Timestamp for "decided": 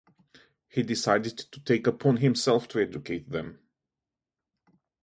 0.81-1.37